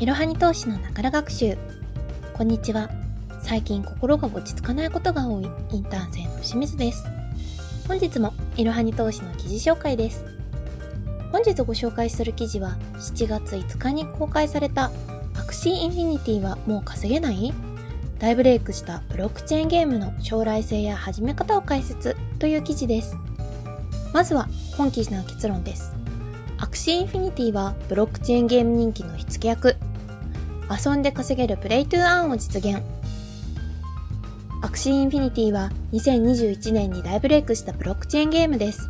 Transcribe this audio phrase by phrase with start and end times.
[0.00, 1.58] いろはに投資のながら学習。
[2.32, 2.88] こんにちは。
[3.42, 5.44] 最近心が落ち着かないことが多い。
[5.72, 7.04] インターン生の清水です。
[7.86, 10.24] 本日もいろはに投資の記事紹介です。
[11.30, 14.90] 本日ご紹介する記事は7月5日に公開された
[15.34, 17.52] アクシーインフィニティはもう稼げない？
[18.18, 23.18] 大ブレイクしたブロックチェーンゲームの将来性や始め方を解説という記事です。
[24.14, 24.48] まずは
[24.78, 25.92] 本記事の結論です。
[26.56, 29.76] アクシーインフィニティはブロックチェーンゲーム人気の火付け役。
[30.70, 32.80] 遊んで稼げる Play to Earn を実現。
[34.62, 38.88] アクシーインフィニティは2021年に大ブレイクしたブロックチェーンゲームです。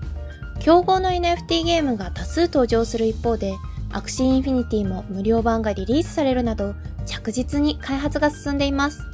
[0.58, 3.54] 競合の NFT ゲームが多数登場する一方で、
[3.92, 6.74] アクシーインフィニティも無料版がリリースされるなど、
[7.06, 9.06] 着実に開発が進んでいます。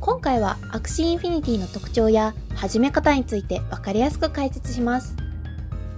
[0.00, 5.16] 今回はアクシーインフィニティの特徴や始め方について分かりやすく解説します。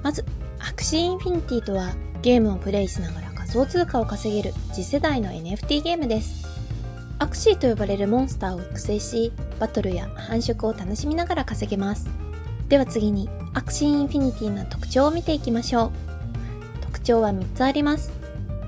[0.02, 0.24] まず、
[0.60, 6.46] アクシーインフィニティとはゲームをプレイしながら仮想通貨を稼げる次世代の NFT ゲームです。
[7.18, 12.10] アクシーと呼ばれるモンスターを育成し、バトルや繁殖を楽しみながら稼げます。
[12.68, 15.92] では次に、アクシーインフィニティの特徴を見ていきましょう。
[16.82, 18.12] 特徴は3つあります。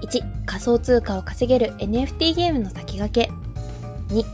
[0.00, 3.30] 1、仮想通貨を稼げる NFT ゲームの先駆け。
[4.14, 4.24] 2、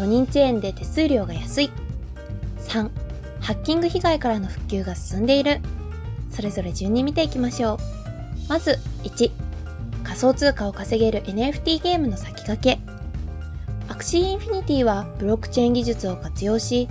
[0.00, 1.70] ロニンチェーンで手数料が安い。
[2.60, 2.90] 3、
[3.40, 5.60] ハッキング被害からの復旧が進んでいる。
[6.30, 8.48] それぞれ順に見ていきましょう。
[8.48, 9.41] まず、1、
[10.22, 12.78] 仮想通貨を稼げる NFT ゲームの先駆け。
[13.88, 16.88] アクシーインフィニティはブロックチェーン技術を活用し、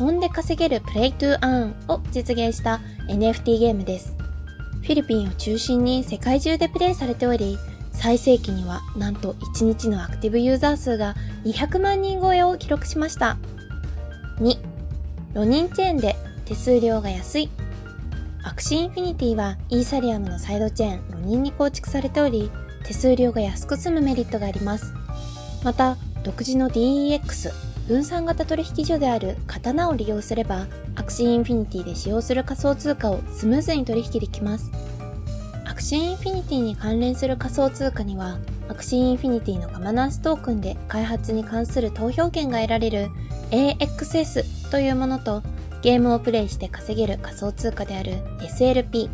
[0.00, 4.14] 遊んで稼げる Play to Earn を実現した NFT ゲームです。
[4.82, 7.58] フィリピンを中心に世界中でプレイされており、
[7.90, 13.36] 最盛期にはなんと1日のアクティブユーザー数が200万人超えを記録しました。
[14.36, 14.56] 2、
[15.34, 17.50] ロニンチェーンで手数料が安い
[18.42, 22.50] アクシーインフィニティはイーサリアムのサイドチェーンロニンに構築されており、
[22.84, 24.94] 手数料が安く済むメリットがあります。
[25.62, 27.52] また、独自の DEX、
[27.86, 34.70] 分散型取引所である刀を利用すれば、アクシーインフィニティで使用する仮想通貨をスムーズに取引できます。
[35.66, 43.10] アクシーインフィニティに関連する仮想通貨には、アクシーインフィニティのガバナンストークンで開発に関する投票権が得られる
[43.50, 45.42] AXS というものと、
[45.82, 49.08] ゲームをプレイして稼げる仮想通貨である SLP、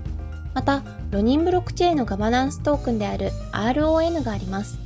[0.54, 4.78] また、ロニンブロックチェーンのガバナンストークンである RON があります。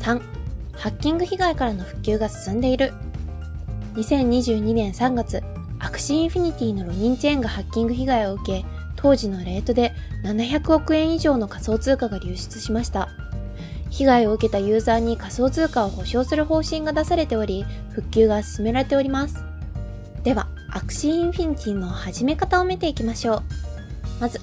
[0.00, 0.20] 3、
[0.72, 2.92] ハッキング被害からの復旧が進んでいる。
[3.94, 5.42] 2022年3月、
[5.78, 8.64] アクシーインフィニティのロニンチェーンがハッキング被害を受け、
[8.96, 13.08] 当時のレートで700億円以上の仮想通貨が流出しました。
[13.90, 19.47] 被害を受けたユーザーに仮想通貨を保証する方針が出されており、復旧が進められております。
[20.70, 23.42] アクシーインフィニティの始め方を見ていきましょう。
[24.20, 24.38] まず、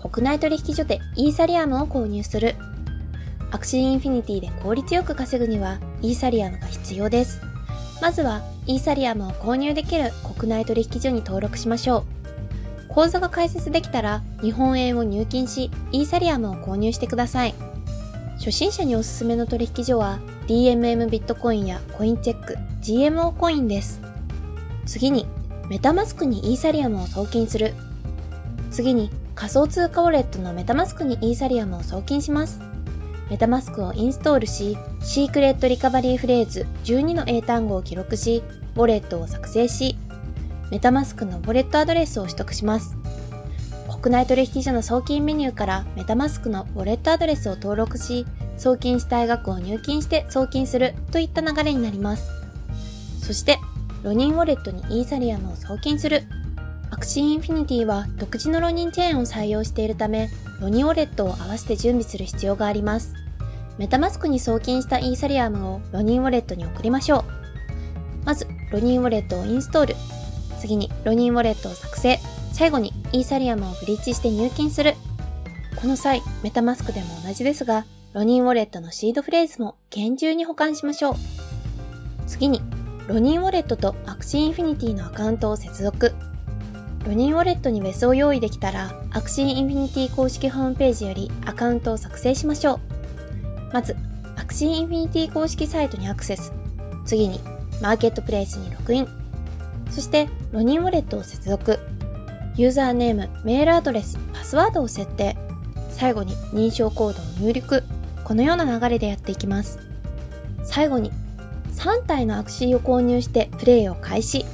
[0.00, 2.54] 国内取引所でイーサリアムを購入する。
[3.50, 7.42] アクシーインフィニティで効率よく稼ぐにはイーサリアムが必要です。
[8.00, 12.94] まずはイーサリアムを購入できる国内取引所に登録しましょう。
[12.94, 17.54] 口座が開設できたら日本円を入金しイーサリアムを購入してください。
[18.38, 24.00] 初心者におすすめの取引所は DMM ビットコインやコインチェック、GMO コインです。
[24.86, 25.26] 次に
[25.68, 27.74] メタマスクにイーサリアムを送金する。
[28.70, 32.60] 次に仮想通貨ウォレットのメタマスクにイーサリアムを送金します。
[33.30, 38.44] メタマスクをインストールし、シークレットリカバリーフレーズ12の英単語を記録し、
[38.76, 39.96] ウォレットを作成し、
[40.70, 42.96] メタマスクのウォレットアドレスを取得します。
[44.00, 48.24] 国内取引所の送金メニューからメタマスクのウォレットアドレスを登録し、
[48.56, 52.30] 送金したい額を入金して送金するといった流れになります。
[53.20, 53.58] そして、
[54.06, 56.22] ロニンウォレットにイーサリアムを送金する。
[56.92, 60.30] アクシーインフィニティは独自のロニンチェーンを採用しているため、
[60.60, 63.14] ロニンウォレットを合わせて準備する必要があります。
[63.78, 67.24] メタマスクに送金したイーサリアムをロニンウォレットに送りましょ
[68.22, 68.24] う。
[68.24, 69.96] まず、ロニンウォレットをインストール。
[70.60, 72.20] 次に、ロニンウォレットを作成。
[72.52, 74.94] 最後に、イーサリアムをブリッジして入金する。
[75.80, 81.14] この際、メタマスクでも同じですが、ロニンウォレットのシードフレーズも厳重に保管しましょう。
[82.28, 82.62] 次に、
[83.08, 86.12] ロニンウォレットとアクシーインフィニティのアカウントを接続。
[87.06, 92.80] ロニンウォレットに WETH を用意できたら、アクシーインフィニティ公式ホームページよりアカウントを作成しましょう。
[93.72, 93.94] まず、
[94.34, 96.52] アクシーインフィニティ公式サイトにアクセス。
[97.04, 97.40] 次に、
[97.80, 99.08] マーケットプレイスにログイン。
[99.92, 101.78] そして、ロニンウォレットを接続。
[102.56, 105.36] ユーザーネーム、メールアドレス、パスワードを設定。
[105.90, 107.84] 最後に認証コードを入力。
[108.24, 109.78] このような流れでやっていきます。
[110.64, 111.12] 最後に
[111.76, 114.44] 3体のアクシーを購入してプレイを開始。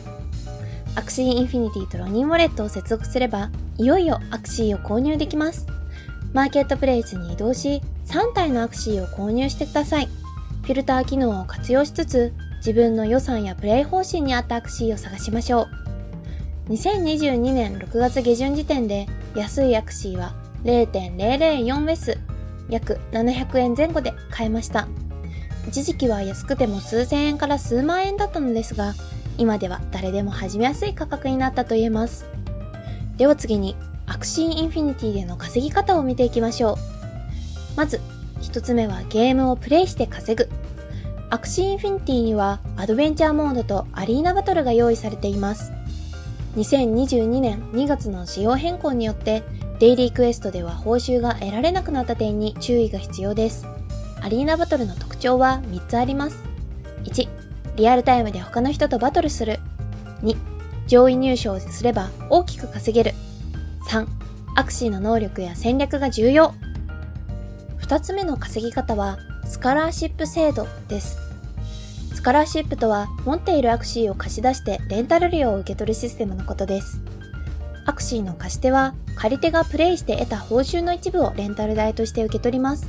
[0.94, 5.66] アクシーインフィニティとロニンウォレットを接続すれば、いよいよアクシーを購入できます。
[6.34, 10.08] マーケットプレイスに移動し、3体のアクシーを購入してください。
[10.62, 16.72] フィルター機能を活用しつつ、自分の予算やプレイ方針に合ったアクシーを探しましょう。
[16.72, 20.34] 2022年6月下旬時点で安いアクシーは
[20.64, 22.18] 0.004ウェス、
[22.68, 24.86] 約700円前後で買えました。
[25.68, 28.94] 一時期は安くても数千円から数万円だったのですが、
[29.38, 32.26] 今では誰でも始めやすい価格になったと言えます。
[33.16, 33.76] では次に、
[34.06, 36.76] アクシーインフィニティでの稼ぎ方を見ていきましょう。
[37.76, 38.00] まず、
[38.40, 40.50] 一つ目はゲームをプレイして稼ぐ。
[41.30, 45.72] アクシーインフィニティにはアドベンチャーモードとアリーナバトルが用意されています。
[46.56, 49.42] 2022年2月の仕様変更によって
[49.78, 53.66] デイリークエストでは報酬が得られなくなった点に注意が必要です。
[54.20, 56.42] アリーナバトルの特徴は3つあります。
[57.04, 57.28] 1、
[57.76, 59.60] リアルタイムで他の人とバトルする。
[60.22, 60.36] 2、
[60.88, 63.16] 上位入賞すれば大きく稼げる。
[63.88, 64.06] 3、
[64.56, 66.54] アクシーの能力や戦略が重要。
[67.80, 71.18] 2つ目の稼ぎ方はスカラーシップ制度です。
[72.14, 77.00] スカラーシップとは持っているアクシーを貸し出してレンタル料を受け取るシステムのことです。
[77.84, 82.88] アクシーの貸し手は借り手がプレイして得た報酬の一部をレンタル代として受け取ります。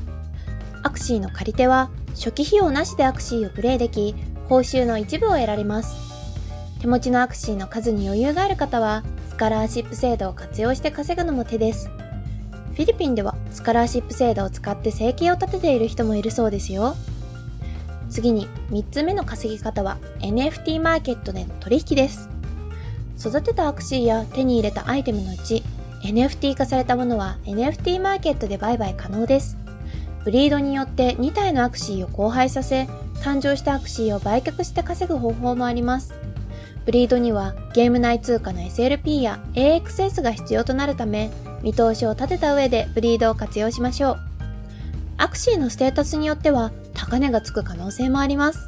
[0.83, 4.15] アクシーの借り手は初期費用なしでアクシーをプレイでき、
[4.49, 5.95] 報酬の一部を得られます。
[6.79, 11.89] 手持ちのアクシーの数に余裕がある方は、スカラーシップ制度を活用して稼ぐのも手です。
[12.73, 16.95] フィリピンではスカラーシップ制度を使って生計を立てている人もいるそうですよ。
[18.09, 22.29] 次に3つ目の稼ぎ方は NFT マーケットでの取引です。
[23.19, 25.63] 育てたアクシーや手に入れたアイテムのうち
[26.01, 29.62] NFT 化されたものは NFT マーケットで売買可能です。
[30.23, 32.87] ブリードによって2体のアクシーを交配させ、
[33.21, 36.13] 誕生したアクシーを売却して稼ぐ方法もあります。
[36.85, 41.31] ブリードにはゲーム内通貨の SLP や AXS が必要となるため、
[41.61, 44.19] 見通しを立てた上でブリードを活用しましょう。
[45.17, 48.67] アクシーのステータスによっては高値がつく可能性もあります。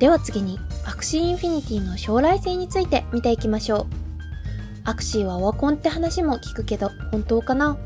[0.00, 3.86] では次に、アクシーインフィニティの将来性について見ていきましょう。
[4.84, 7.78] アクシーはオワコンって話も聞くけど、本当かな？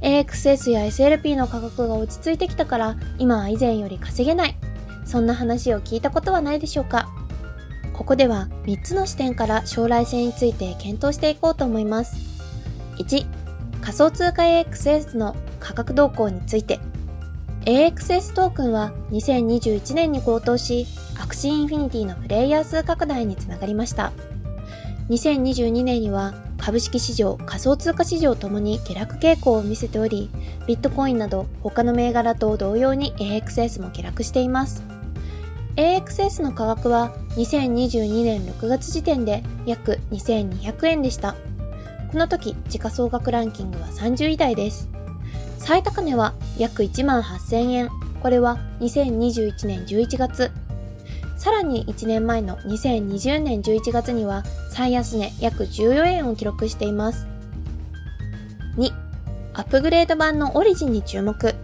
[0.00, 4.56] AXS や SLP の価格が落ち着いてきたから今は以前より稼げない。
[5.04, 7.08] そんな話を聞いたことはないでしょうか
[7.92, 12.16] ここでは3つの視点から将来性について検討していこうと思います。
[12.98, 13.26] 1、
[13.80, 16.80] 仮想通貨 AXS の価格動向について。
[17.66, 20.86] AXS トークンは2021年に高騰し、
[21.18, 24.12] アクシーインフィニティのプレイヤー数拡大につながりました。
[25.08, 30.30] 2022年には株式市場、仮想通貨市場ともに下落傾向を見せており、
[30.66, 34.82] ビットコインなど他の銘柄と同様に AXS も下落しています。
[35.76, 41.36] AXS の価格は2022年6月時点で約2200円でした。
[42.10, 44.88] この時、時価総額ランキングは30位台です。
[45.58, 47.90] 最高値は約1万8000円。
[48.22, 50.50] これは2021年11月
[51.44, 57.26] さらに1年前の2020年11月には最安値約14円を記録しています。
[58.78, 58.90] 2、
[59.52, 61.54] アップグレード版のオリジンに注目。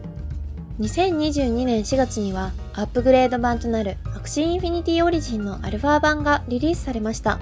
[0.81, 7.38] 2022年4月にはアップグレード版となるアクシーインフィニティオリジンのアルファ版がリリースされました。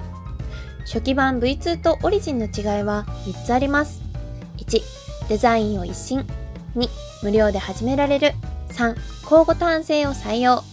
[0.85, 4.01] 初期版 V2 とオリジンの違いは3つあります。
[4.59, 4.81] 1、
[5.27, 6.25] デザインを一新。
[6.77, 6.87] 2、
[7.21, 8.31] 無料で始められる。
[8.69, 10.63] 3、交互単性を採用。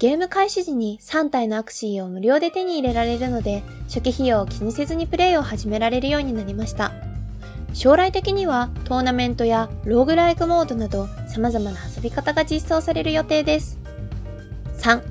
[0.00, 6.92] ゲーム開始時に3体のアクシーを無料で手に入れられるので、初期費用を気にせずにプレイを始められるようになりました。
[7.74, 13.78] 将来的にはトーナメントやローグライクモードなど様々な遊び方が実装される予定です。
[14.78, 15.02] 3.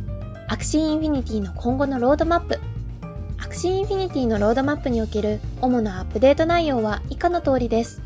[0.48, 2.60] アクシーインフィニティの今後のロードマップ。
[3.38, 8.01] アクシーインフィニティのロードマップにおける主なアップデート内容は以下の通りです。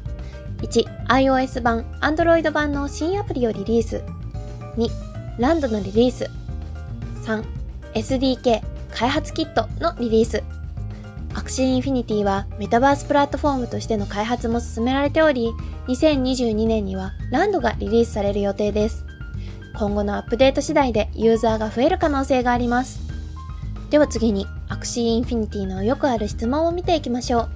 [0.57, 1.05] 1.
[1.07, 4.03] iOS 版、Android 版の新アプリをリリース。
[4.75, 4.89] 2.
[5.39, 6.42] ランドのリリース。
[7.23, 7.41] 3、
[7.93, 8.61] SDK
[8.93, 10.43] 開発キットのリリース。
[11.33, 15.51] アクシーインフィニティはメタバースプラットフォームとしての開発も進められており、
[15.87, 19.05] 2022年にはランドがリリースされる予定です。
[19.79, 22.99] 今後のアップデート次第でユーザーが増える可能性があります。
[23.89, 27.49] では次に、アクシーインフィニティのよくある質問を見ていきましょう。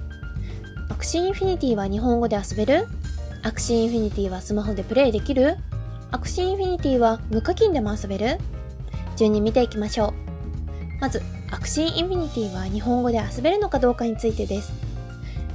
[0.88, 2.86] アクシーインフィニティは日本語で遊べる？
[3.42, 5.56] アクシーインフィニティはスマホでプレイできる？
[6.10, 8.38] アクシーインフィニティは無課金でも遊べる？
[9.18, 11.00] 順に見ていきましょう。
[11.00, 14.72] まず、アクシーインフィニティは日本語で遊べるのかどうかについてです。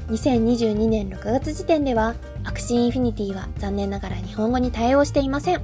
[0.09, 5.61] 2022年6月時点では、アクシーインフィニティは残念ながら日本語に対応していません。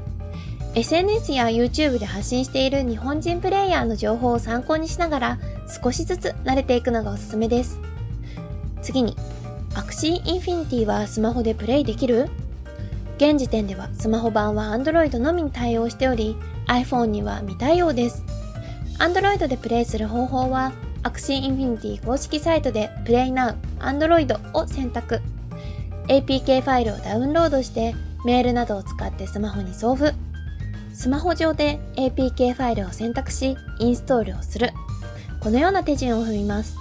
[0.76, 5.40] SNS や YouTube で発信している日本人プレイヤーの情報を参考にしながら
[5.84, 7.80] 少しずつ慣れていくのがおすすめです。
[8.82, 9.18] 次に、
[9.76, 12.30] アクシーインフィニティはスマホでプレイできる？
[13.18, 16.38] 現時点ではスマホ版は Android のみに対応しており
[16.70, 18.24] iPhone には未対応です。
[19.00, 20.72] Android でプレイする方法は
[21.04, 25.20] アクシーインフィニティ公式サイトで Play Now Android を選択。
[26.08, 27.96] APK ファイルをダウンロードして
[28.26, 30.14] メールなどを使ってスマホに送付。
[30.94, 34.72] スマホ上で APK ファイルを選択しインストールをする。
[35.40, 36.76] このような手順を踏みます。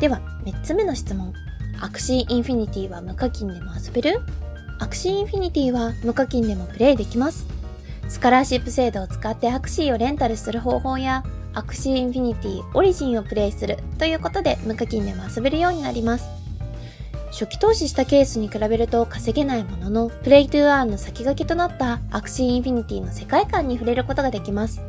[0.00, 1.34] では3つ目の質問。
[1.80, 4.20] アクシーインフィニティは無課金でも遊べる？
[4.78, 7.51] アクシーインフィニティは無課金でもプレイできます。
[8.12, 16.42] スカラーシップ制度を使ってアクシーをレンタルする方法やアクシーインフィニティオリジンをプレイするということで無課金でも遊べるようになります
[17.30, 24.82] 初期投資したケースに比べると稼げないものの、 Play to Earn の先駆けとなったアクシーインフィニティの世界観に触れることができます。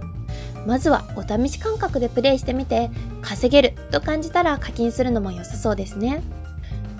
[0.67, 6.21] まずはお試し感覚でプレイしてみて、稼げると感じたら課金するのも良さそうですね。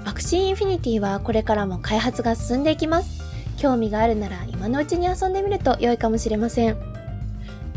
[0.06, 3.23] アクシーインフィニティはこれからも開発が進んでいきます。
[3.64, 6.76] 興味があるなら今のうちに遊んでみると良いかもしれません。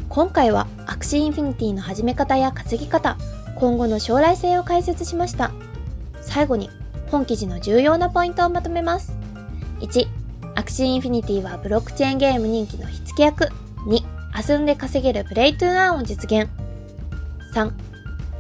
[0.09, 3.17] 今回はアクシーインフィニティの始め方や稼ぎ方、
[3.55, 5.53] 今後の将来性を解説しました。
[6.23, 6.71] 最後に
[7.09, 9.17] 本記事の重要なポイントをまとめます。
[9.79, 10.09] 1、
[10.57, 13.45] アクシーインフィニティはブロックチェーンゲーム人気の火付け役。
[13.87, 16.51] 2、遊んで稼げる Play to Earn を実現。
[17.55, 17.71] 3、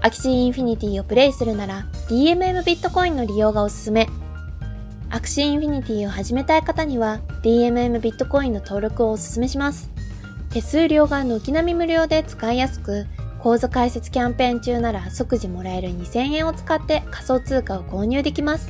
[0.01, 4.09] アクシーインフィニティをプレイするなら DMM ビットコインの利用がおすすめ。
[5.17, 9.91] アクシーインフィニティを始めたい方には DMM ビットコインの登録をおすすめします。
[10.51, 13.07] 手数料が軒並み無料で使いやすく、
[13.39, 18.69] 口座開設キャンペーン中なら即時もらえる2000円を使って仮想通貨を購入できます。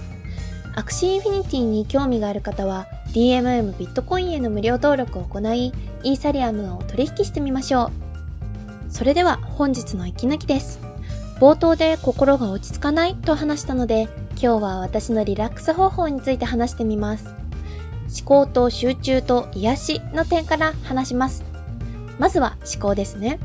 [0.76, 5.72] アクシーインフィニティに興味がある方は DMM ビットコインへの無料登録を行い、
[6.04, 8.92] イーサリアムを取引してみましょう。
[8.92, 10.78] それでは本日の息抜きです。
[11.40, 14.06] 冒頭で心が落ち着かないと話したので、
[14.38, 17.24] 今日は私のリラックス方法について話してみます。
[17.24, 21.42] 思考と集中と癒しの点から話します。
[22.18, 23.38] まずは思考ですね。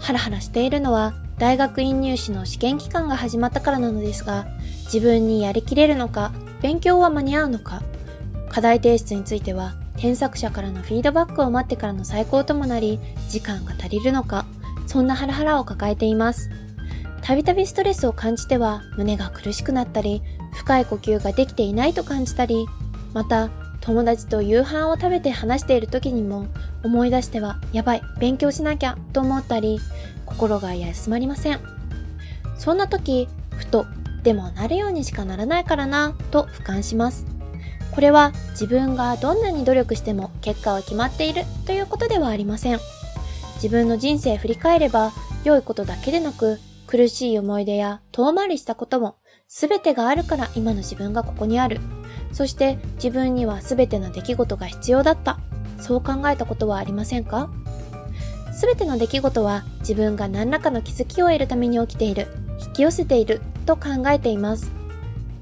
[0.00, 4.48] ハラハラしているのは大学院入試の試験期間が始まったからなのですが、
[4.86, 6.32] 自分にやりきれるのか、
[6.62, 7.82] 勉強は間に合うのか、
[8.48, 12.98] 課題提出については添削者からのフィードバックを待ってからの再考ともなり、
[13.28, 14.46] 時間が足りるのか、
[14.88, 16.50] そんなハラハラを抱えています。
[17.28, 20.22] たびたびストレスを感じては胸が苦しくなったり、
[20.54, 22.66] 深い呼吸ができていないと感じたり、
[23.12, 23.50] また
[23.82, 26.46] 友達と夕飯を食べて話している時にも
[26.82, 29.78] 思い出してはやばい勉強しなきゃと思ったり
[30.24, 31.60] 心が休まりません。
[32.56, 33.84] そんな時ふと
[34.22, 37.26] でもなるようにしかならないからなと俯瞰します。
[37.94, 42.78] これは自分がどんなに努力しても結果は決まっているということではありません。
[43.56, 45.12] 自分の人生振り返れば
[45.44, 46.58] 良いことだけでなく
[46.88, 49.16] 苦しい思い出や遠回りしたことも
[49.46, 51.78] 全てがあるから今の自分がここにある
[52.32, 55.38] そして自分には全ての出来事が必要だった。
[55.80, 57.48] そう考えたことはありませんか？
[58.60, 62.26] 全ての出来事は自分が何らかの気づきを得るために起きている、
[62.66, 64.72] 引き寄せていると考えています。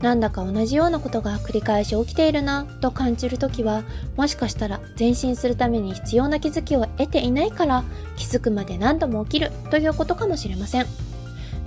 [0.01, 3.85] なんだか同じようなことが繰り返し起きているなと感じるときは、
[4.17, 7.83] もしかしたら前進するために必要な気づきを得ていないから
[8.17, 10.87] 気づくまで何度も起きるということかもしれません。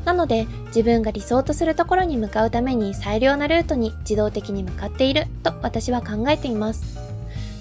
[0.06, 6.98] なので自分が理想とするところに向かうために最良なルートに自動的に向かっていると私は考えています。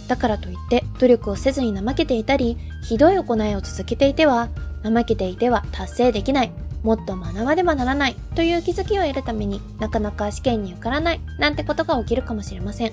[0.08, 4.48] だからといって努力をせずに怠けていたり、ひどい行いを続けていては、
[4.82, 6.52] 怠けていては達成できない、
[6.82, 12.92] もっと学ばねばならないという気づきを得るためになかなか試験に受からないなんてことが起きるかもしれません。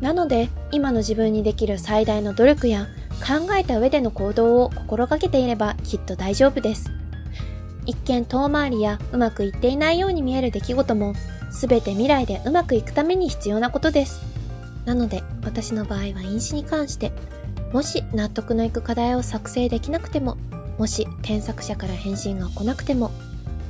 [0.00, 2.86] なので今の自分にできる最大の努力や
[3.20, 6.99] 考えた上での行動を心がけていればきっと大丈夫です。
[7.90, 11.14] 一見遠回りやうまくいっていないように見える出来事も
[11.50, 14.22] 全て未来でうまくいくために必要なことです。
[14.84, 17.12] なので私の場合は飲酒に関して
[17.72, 20.36] もし納得のいく課題を作成できなくても
[20.78, 23.10] もし添削者から返信が来なくても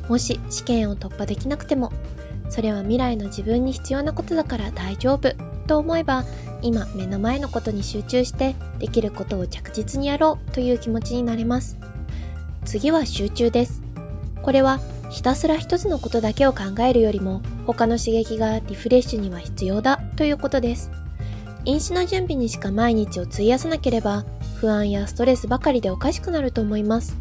[0.08, 1.92] もし試験を突破できなくても
[2.48, 5.34] それは未来の自分に必要なことだから大丈夫
[5.66, 6.24] と思えば
[6.62, 11.78] 今目の前のことに集中してできることを着実にやろうという気持ちになれます
[12.64, 13.79] 次は集中です
[14.42, 14.80] これは
[15.10, 20.90] ひたすら一つのことだけを考えるよりも他の刺激がリフレッシュには必要だということです。
[21.64, 24.24] 飲酒の準備にしか毎日を費やさなければ
[24.60, 27.16] 不安やストレスばかりでおかしくなると思います。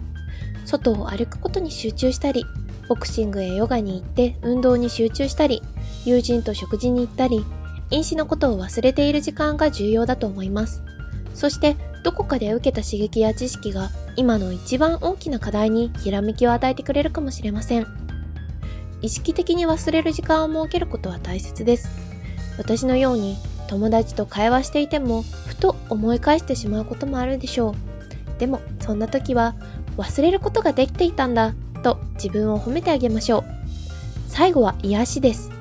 [0.66, 2.46] 外を歩くことに集中したり、
[2.88, 5.62] ボクシングやヨガに行って運動に集中したり、
[6.06, 7.44] 友人と食事に行ったり、
[7.92, 10.84] 飲酒のことを忘れている時間が重要だと思います。
[11.34, 17.88] そしてどこかで受けた刺激や知識が今の一番大きな課題にひらめきを与えてくれるかもしれません。
[19.02, 21.90] 意識的に忘れる時間を設けることは大切です。
[22.58, 23.38] 私のように
[23.70, 29.56] 友達と会話していてもふと思い返してしまうこともあるでしょうでもそんな時は
[29.96, 31.54] 忘れることができていたんだ
[31.84, 33.44] と自分を褒めてあげましょう
[34.28, 35.52] 最後は癒しです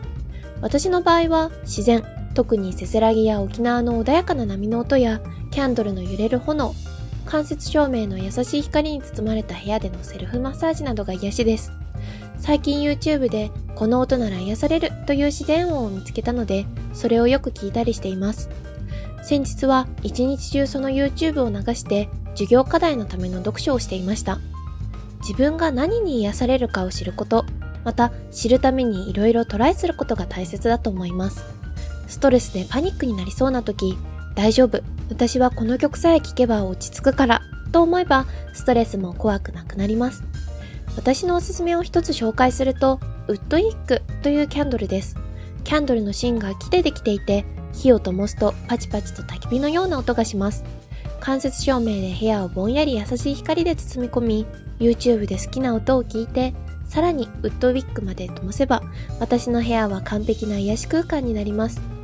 [0.62, 2.02] 私の場合は自然
[2.34, 6.74] 特にせせらぎや沖縄の穏やかな波の音やキャンドルの揺れる炎
[7.24, 11.72] 間接照明の優しい光に包まれた部屋でのセルフマッサージなどが癒しです。
[12.38, 18.48] 最近 YouTube でこの音なら癒されるという自然音を見つけたのでそれをよく聞いたりしています。
[19.22, 24.38] 先日は一日中その YouTube を流して授業課題のための読書をしていました。
[25.20, 27.44] 自分が何に癒されるかを知ること
[27.84, 31.44] また知るために色々トライすることが大切だと思います。
[32.06, 33.98] ストレスでパニックになりそうな時
[34.38, 34.80] 大丈夫。
[35.08, 37.42] 私はこの曲さえ聴けば落ち着くから。
[37.72, 40.22] と思えばストレスも怖くなくなります。
[40.94, 45.16] 私のおすすめを一つ紹介するとウッドイックというキャンドルです。
[45.64, 50.62] キャンドルの芯が木でできていて火を灯すとパチパチと焚き火のような音がします。
[51.18, 54.46] 間接照明で部屋をぼんやり優しい光で包み込み
[54.78, 56.54] YouTube で好きな音を聞いて
[56.84, 58.84] さらにウッドウィックまで灯せば
[59.18, 61.97] 私の部屋は完璧な癒し空間になります。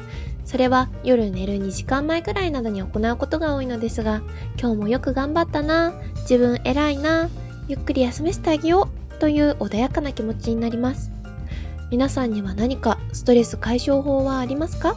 [0.44, 4.22] それは夜寝る2時間前くらいなどに行うことが多いのですが
[4.60, 7.28] 今日もよく頑張ったな自分偉いな
[7.66, 11.10] ゆっくり休めせてあげようという穏やかな気持ちになります
[11.90, 14.96] 皆さんには何かストレス解消法はありますか？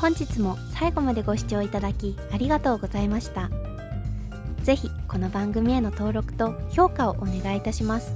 [0.00, 3.48] 本日も最後までご視聴いただきありがとうございました。
[4.62, 8.14] ぜひこの番組への登録と評価をお願いいたします。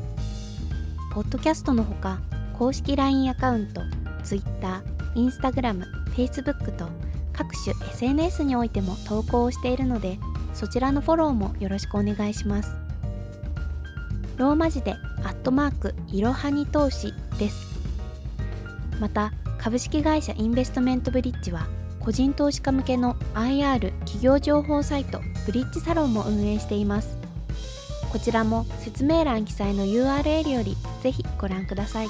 [1.12, 2.20] ポッドキャストのほか
[2.58, 3.80] 公式 LINE アカウント、
[4.24, 4.82] Twitter、
[5.18, 5.84] Instagram、
[6.14, 6.88] Facebook と
[7.32, 10.18] 各種 SNS においても投稿をしているので
[10.54, 12.76] そちらのフォローもよろしくお願いします。
[14.36, 14.94] ローマ字で
[15.24, 17.66] アットマークいろはに投資です。
[19.00, 21.66] また株式会社インベストメントブリッジは
[22.00, 27.18] 個人投資家向けの IR 企業情報サイトブリッジサロンも運営しています。
[28.10, 32.08] こちらも説明欄記載の URL よりぜひご覧ください。